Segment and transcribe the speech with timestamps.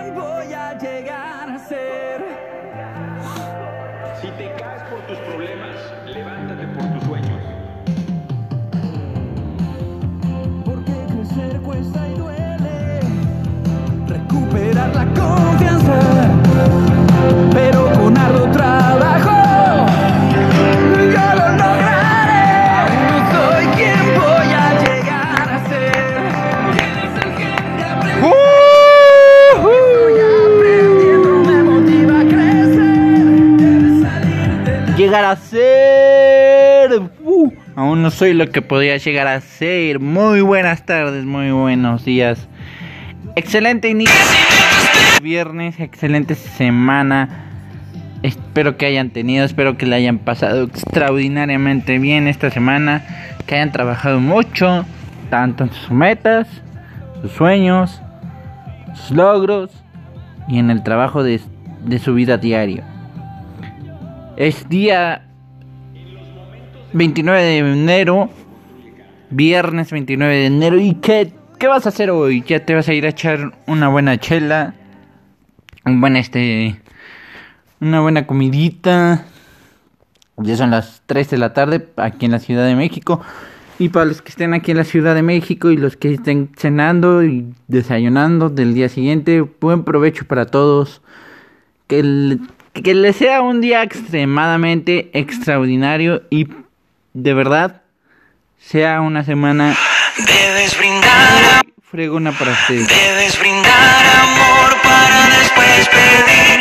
[0.00, 2.24] quién voy a llegar a ser.
[4.20, 5.76] Si te caes por tus problemas,
[6.06, 7.42] levántate por tus sueños.
[10.64, 13.00] Porque crecer cuesta y duele.
[14.06, 16.09] Recuperar la confianza.
[38.20, 39.98] Soy lo que podría llegar a ser.
[39.98, 42.48] Muy buenas tardes, muy buenos días.
[43.34, 44.14] Excelente inicio.
[45.22, 47.46] Viernes, excelente semana.
[48.22, 53.02] Espero que hayan tenido, espero que la hayan pasado extraordinariamente bien esta semana.
[53.46, 54.84] Que hayan trabajado mucho,
[55.30, 56.46] tanto en sus metas,
[57.22, 58.02] sus sueños,
[58.96, 59.70] sus logros
[60.46, 61.40] y en el trabajo de,
[61.86, 62.84] de su vida diaria.
[64.36, 65.22] Es día
[66.92, 68.30] 29 de enero.
[69.30, 70.78] Viernes 29 de enero.
[70.78, 72.42] ¿Y qué, qué vas a hacer hoy?
[72.46, 74.74] ¿Ya te vas a ir a echar una buena chela?
[75.84, 76.76] Un buen este...
[77.80, 79.24] Una buena comidita.
[80.36, 83.20] Ya son las 3 de la tarde aquí en la Ciudad de México.
[83.78, 86.50] Y para los que estén aquí en la Ciudad de México y los que estén
[86.56, 91.00] cenando y desayunando del día siguiente, buen provecho para todos.
[91.86, 92.40] Que, el-
[92.74, 96.48] que les sea un día extremadamente extraordinario y
[97.12, 97.82] de verdad
[98.58, 99.76] sea una semana
[100.18, 102.88] Debes brindar, fregona para ustedes.
[102.88, 106.59] debes brindar amor para después pedir.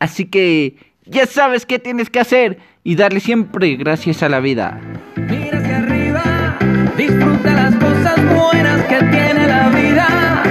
[0.00, 4.80] Así que ya sabes qué tienes que hacer y darle siempre gracias a la vida.
[5.16, 6.56] Mira hacia arriba,
[6.96, 10.42] disfruta las cosas buenas que tiene la vida.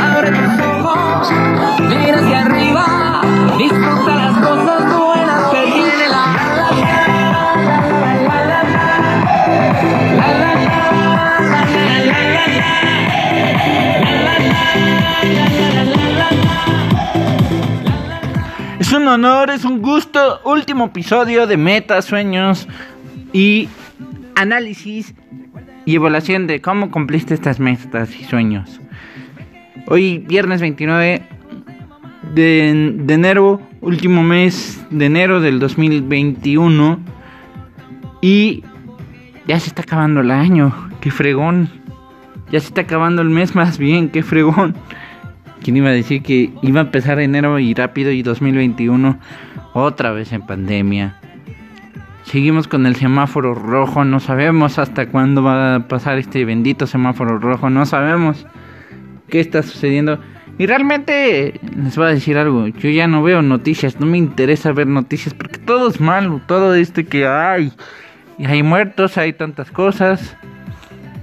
[0.00, 1.32] Abre tus ojos,
[1.80, 4.83] mira hacia arriba, disfruta las cosas
[19.14, 20.40] honor, es un gusto.
[20.44, 22.68] Último episodio de metas, sueños
[23.32, 23.68] y
[24.34, 25.14] análisis
[25.84, 28.80] y evaluación de cómo cumpliste estas metas y sueños.
[29.86, 31.22] Hoy, viernes 29
[32.34, 36.98] de, de enero, último mes de enero del 2021.
[38.20, 38.64] Y
[39.46, 40.74] ya se está acabando el año.
[41.00, 41.68] Qué fregón.
[42.50, 44.08] Ya se está acabando el mes más bien.
[44.08, 44.74] Qué fregón.
[45.64, 49.18] ¿Quién iba a decir que iba a empezar enero y rápido y 2021
[49.72, 51.16] otra vez en pandemia?
[52.24, 57.38] Seguimos con el semáforo rojo, no sabemos hasta cuándo va a pasar este bendito semáforo
[57.38, 58.46] rojo, no sabemos
[59.30, 60.18] qué está sucediendo.
[60.58, 64.70] Y realmente les voy a decir algo, yo ya no veo noticias, no me interesa
[64.72, 67.72] ver noticias porque todo es malo, todo este que hay,
[68.36, 70.36] y hay muertos, hay tantas cosas.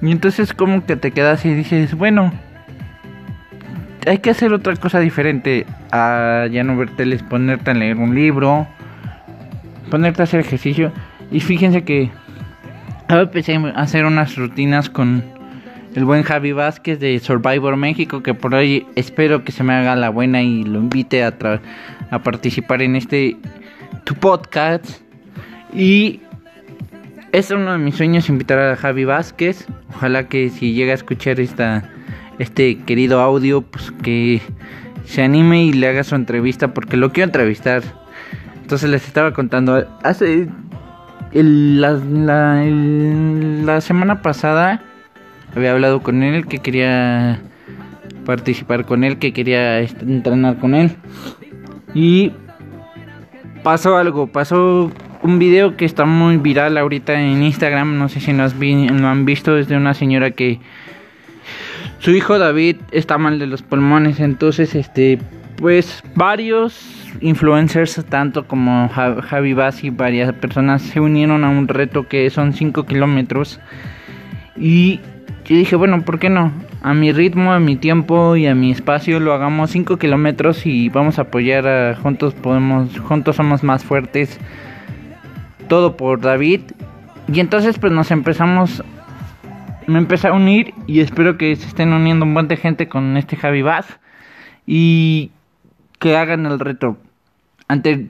[0.02, 2.34] Y entonces como que te quedas y dices, bueno,
[4.06, 8.16] hay que hacer otra cosa diferente a ya no ver teles, ponerte a leer un
[8.16, 8.68] libro,
[9.90, 10.92] ponerte a hacer ejercicio.
[11.32, 12.10] Y fíjense que
[13.08, 15.24] ahora empecé a hacer unas rutinas con
[15.96, 19.96] el buen Javi Vázquez de Survivor México, que por hoy espero que se me haga
[19.96, 21.60] la buena y lo invite a, tra-
[22.10, 23.38] a participar en este
[24.06, 25.02] tu podcast.
[25.74, 26.22] Y
[27.32, 29.68] es uno de mis sueños invitar a Javi Vázquez.
[29.96, 31.84] Ojalá que si llega a escuchar esta,
[32.40, 34.42] este querido audio, pues que
[35.06, 37.84] se anime y le haga su entrevista porque lo quiero entrevistar.
[38.62, 40.48] Entonces les estaba contando, hace
[41.34, 44.82] la, la- semana pasada
[45.56, 47.42] había hablado con él que quería
[48.26, 50.92] participar con él, que quería entrenar con él.
[51.94, 52.32] Y
[53.64, 54.92] pasó algo, pasó
[55.24, 58.88] un video que está muy viral ahorita en Instagram, no sé si lo, has vi-
[58.88, 60.60] lo han visto, es de una señora que
[62.02, 65.20] su hijo David está mal de los pulmones, entonces este
[65.58, 66.84] pues varios
[67.22, 72.28] influencers, tanto como Ja- Javi Bass y varias personas se unieron a un reto que
[72.32, 73.60] son 5 kilómetros
[74.58, 75.00] y
[75.46, 76.52] yo dije, bueno, ¿por qué no?
[76.82, 80.90] A mi ritmo, a mi tiempo y a mi espacio lo hagamos 5 kilómetros y
[80.90, 84.40] vamos a apoyar a Juntos Podemos, Juntos Somos Más Fuertes,
[85.68, 86.62] todo por David.
[87.32, 88.84] Y entonces pues nos empezamos
[89.88, 93.18] me empecé a unir y espero que se estén uniendo un buen de gente con
[93.18, 94.00] este Javi Vaz
[94.66, 95.32] y
[96.00, 96.98] que hagan el reto.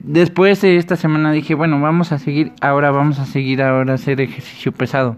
[0.04, 3.94] Después de esta semana dije, bueno, vamos a seguir, ahora vamos a seguir ahora a
[3.94, 5.16] hacer ejercicio pesado.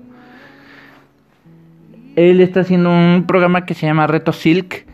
[2.17, 4.87] Él está haciendo un programa que se llama Reto Silk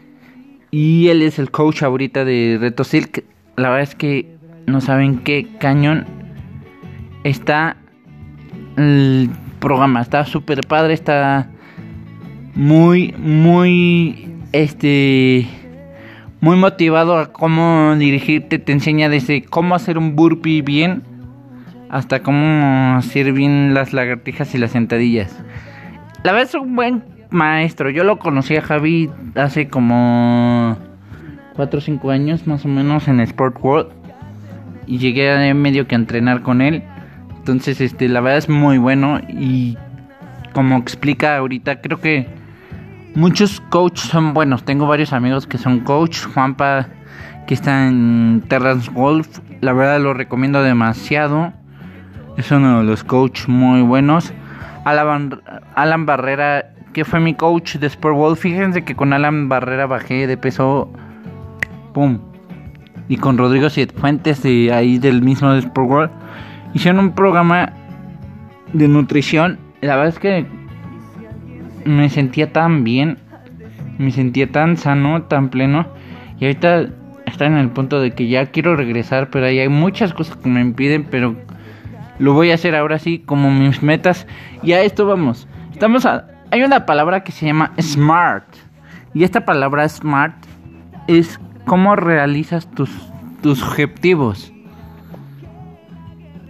[0.70, 3.24] y él es el coach ahorita de Reto Silk.
[3.56, 4.36] La verdad es que
[4.66, 6.06] no saben qué cañón
[7.24, 7.76] está
[8.76, 9.30] el
[9.60, 10.00] programa.
[10.00, 11.48] Está súper padre, está
[12.54, 15.46] muy, muy, este,
[16.40, 18.58] muy motivado a cómo dirigirte.
[18.58, 21.04] Te enseña desde cómo hacer un burpee bien
[21.90, 25.36] hasta cómo hacer bien las lagartijas y las sentadillas.
[26.22, 27.90] La verdad es un buen maestro.
[27.90, 30.76] Yo lo conocí a Javi hace como
[31.54, 33.92] 4 o 5 años más o menos en Sport World.
[34.86, 36.82] Y llegué medio que a entrenar con él.
[37.50, 39.20] Entonces, este, la verdad es muy bueno.
[39.28, 39.76] Y
[40.52, 42.28] como explica ahorita, creo que
[43.16, 44.64] muchos coaches son buenos.
[44.64, 46.24] Tengo varios amigos que son coach.
[46.32, 46.86] Juanpa,
[47.48, 49.40] que está en Terrance Golf.
[49.60, 51.52] La verdad lo recomiendo demasiado.
[52.36, 54.32] Es uno de los coaches muy buenos.
[54.84, 55.40] Alan,
[55.74, 58.38] Alan Barrera, que fue mi coach de Sport World.
[58.38, 60.88] Fíjense que con Alan Barrera bajé de peso.
[61.92, 62.20] ¡Pum!
[63.08, 63.66] Y con Rodrigo
[63.96, 66.10] Fuentes de ahí del mismo Sport World.
[66.74, 67.72] Hicieron un programa
[68.72, 69.58] de nutrición.
[69.80, 70.46] La verdad es que
[71.84, 73.18] me sentía tan bien.
[73.98, 75.86] Me sentía tan sano, tan pleno.
[76.38, 76.86] Y ahorita
[77.26, 79.30] está en el punto de que ya quiero regresar.
[79.30, 81.04] Pero ahí hay muchas cosas que me impiden.
[81.10, 81.34] Pero
[82.18, 84.26] lo voy a hacer ahora sí como mis metas.
[84.62, 85.48] Y a esto vamos.
[85.72, 88.44] Estamos a, hay una palabra que se llama smart.
[89.12, 90.34] Y esta palabra smart
[91.08, 92.90] es cómo realizas tus,
[93.42, 94.52] tus objetivos.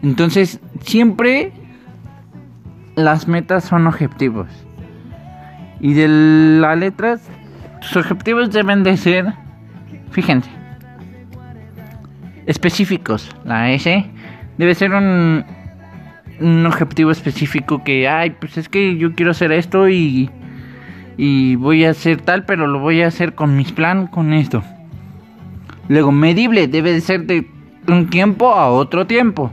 [0.02, 1.52] Entonces, siempre
[2.96, 4.48] las metas son objetivos.
[5.80, 6.08] Y de
[6.60, 7.22] las letras,
[7.80, 9.32] tus objetivos deben de ser,
[10.10, 10.50] fíjense,
[12.46, 13.34] específicos.
[13.44, 14.06] La S
[14.58, 15.44] debe ser un,
[16.66, 20.30] objetivo específico que, ay, pues es que yo quiero hacer esto y,
[21.16, 24.62] y voy a hacer tal, pero lo voy a hacer con mis plan, con esto.
[25.88, 27.46] Luego, medible, debe de ser de
[27.88, 29.50] un tiempo a otro tiempo.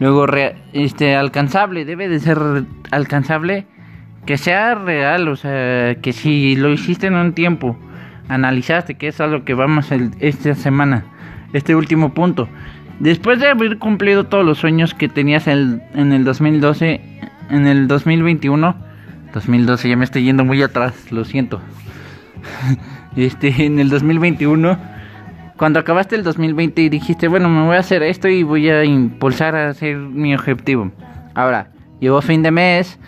[0.00, 0.26] Luego,
[0.72, 2.38] este, alcanzable, debe de ser
[2.90, 3.66] alcanzable
[4.26, 7.76] que sea real, o sea, que si lo hiciste en un tiempo,
[8.28, 11.04] analizaste, que es algo que vamos el, esta semana,
[11.52, 12.48] este último punto.
[13.00, 17.00] Después de haber cumplido todos los sueños que tenías en el, en el 2012,
[17.50, 18.76] en el 2021,
[19.34, 21.60] 2012 ya me estoy yendo muy atrás, lo siento.
[23.16, 24.76] Este, en el 2021,
[25.56, 28.84] cuando acabaste el 2020 y dijiste, bueno, me voy a hacer esto y voy a
[28.84, 30.90] impulsar a hacer mi objetivo.
[31.34, 31.68] Ahora,
[32.00, 32.98] llegó fin de mes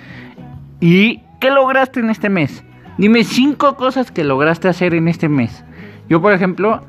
[0.80, 2.64] y ¿qué lograste en este mes?
[2.98, 5.64] Dime cinco cosas que lograste hacer en este mes.
[6.08, 6.82] Yo, por ejemplo,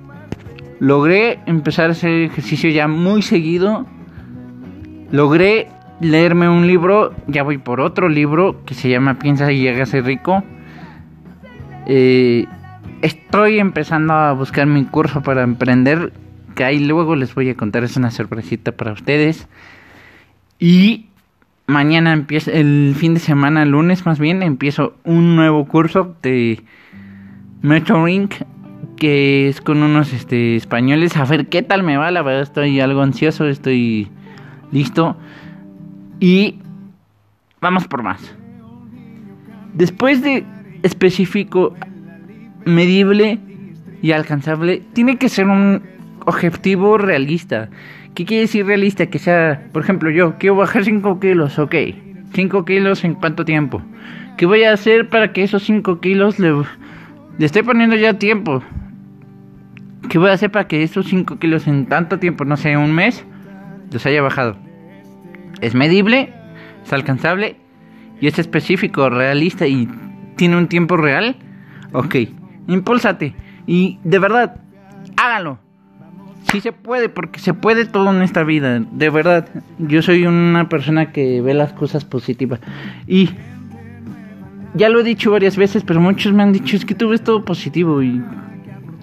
[0.79, 3.85] logré empezar a hacer ejercicio ya muy seguido.
[5.11, 5.69] Logré
[5.99, 10.43] leerme un libro, ya voy por otro libro que se llama Piensa y ser rico.
[11.87, 12.45] Eh,
[13.01, 16.13] estoy empezando a buscar mi curso para emprender,
[16.55, 19.47] que ahí luego les voy a contar, es una sorpresita para ustedes.
[20.59, 21.07] Y
[21.67, 26.63] mañana empieza, el fin de semana, lunes más bien, empiezo un nuevo curso de
[27.61, 28.29] mentoring
[28.97, 31.15] que es con unos este, españoles.
[31.17, 34.09] A ver qué tal me va, la verdad estoy algo ansioso, estoy
[34.71, 35.15] listo.
[36.19, 36.59] Y
[37.61, 38.35] vamos por más.
[39.73, 40.43] Después de
[40.81, 41.75] específico,
[42.67, 43.39] medible
[44.01, 45.81] y alcanzable, tiene que ser un
[46.25, 47.69] objetivo realista.
[48.13, 49.07] ¿Qué quiere decir realista?
[49.07, 51.75] Que sea, por ejemplo, yo quiero bajar 5 kilos, ok.
[52.33, 53.81] 5 kilos en cuánto tiempo?
[54.37, 58.61] ¿Qué voy a hacer para que esos 5 kilos le, le esté poniendo ya tiempo?
[60.09, 62.93] ¿Qué voy a hacer para que esos 5 kilos en tanto tiempo, no sé, un
[62.93, 63.25] mes,
[63.91, 64.57] los haya bajado?
[65.61, 66.33] Es medible,
[66.83, 67.57] es alcanzable
[68.21, 69.89] y es específico, realista y
[70.35, 71.35] tiene un tiempo real.
[71.93, 72.15] Ok,
[72.67, 73.33] impúlsate
[73.65, 74.57] y de verdad,
[75.15, 75.59] hágalo.
[76.51, 79.49] Si se puede, porque se puede todo en esta vida, de verdad.
[79.79, 82.61] Yo soy una persona que ve las cosas positivas
[83.05, 83.29] y
[84.73, 87.21] ya lo he dicho varias veces, pero muchos me han dicho es que tú ves
[87.21, 88.21] todo positivo y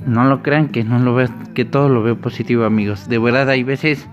[0.07, 3.09] no lo crean que no lo veo, que todo lo veo positivo, amigos.
[3.09, 4.07] De verdad hay veces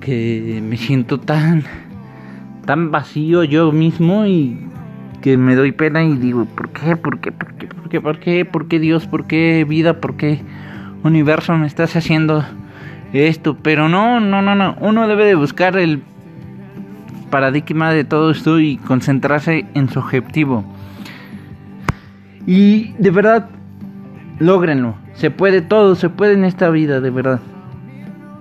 [0.00, 1.64] que me siento tan
[2.64, 4.58] tan vacío yo mismo y
[5.20, 6.96] que me doy pena y digo, ¿por qué?
[6.96, 7.32] ¿Por qué?
[7.32, 7.51] ¿Por
[8.00, 8.00] ¿Por qué?
[8.00, 8.44] ¿Por qué?
[8.44, 9.06] ¿Por qué Dios?
[9.06, 10.00] ¿Por qué vida?
[10.00, 10.40] ¿Por qué
[11.02, 12.44] universo me estás haciendo
[13.12, 13.58] esto?
[13.62, 14.76] Pero no, no, no, no.
[14.80, 16.02] Uno debe de buscar el
[17.30, 20.64] paradigma de todo esto y concentrarse en su objetivo.
[22.46, 23.50] Y de verdad,
[24.38, 24.94] logrenlo.
[25.14, 27.40] Se puede todo, se puede en esta vida, de verdad.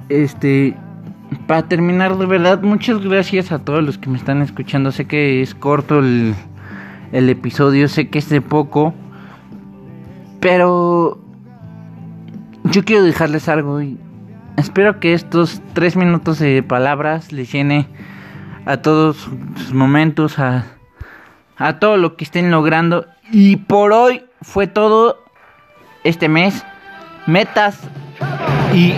[0.08, 0.76] Este,
[1.48, 4.92] para terminar, de verdad, muchas gracias a todos los que me están escuchando.
[4.92, 6.36] Sé que es corto el,
[7.12, 8.94] el episodio, sé que es de poco.
[10.42, 11.20] Pero
[12.64, 13.98] yo quiero dejarles algo y
[14.58, 17.88] espero que estos tres minutos de palabras les llene
[18.66, 20.66] a todos sus momentos, a,
[21.58, 23.06] a todo lo que estén logrando.
[23.32, 25.24] Y por hoy fue todo
[26.04, 26.66] este mes.
[27.28, 27.80] Metas
[28.74, 28.94] y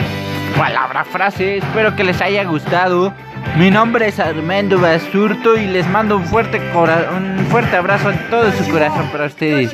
[0.57, 1.57] palabra frase.
[1.57, 3.13] Espero que les haya gustado.
[3.57, 8.17] Mi nombre es Armando Basurto y les mando un fuerte, cora- un fuerte abrazo en
[8.29, 9.71] todo su corazón para ustedes.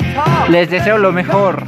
[0.50, 1.64] Les deseo lo mejor.